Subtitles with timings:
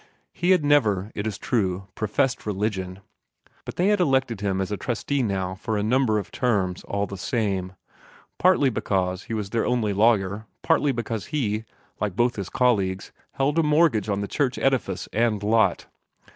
[0.33, 3.01] He had never, it is true, professed religion,
[3.65, 7.05] but they had elected him as a trustee now for a number of terms, all
[7.05, 7.73] the same
[8.39, 11.65] partly because he was their only lawyer, partly because he,
[11.99, 15.85] like both his colleagues, held a mortgage on the church edifice and lot.